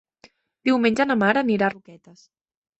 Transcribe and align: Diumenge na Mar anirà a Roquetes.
Diumenge 0.69 1.07
na 1.11 1.19
Mar 1.25 1.31
anirà 1.43 1.71
a 1.71 1.73
Roquetes. 1.77 2.29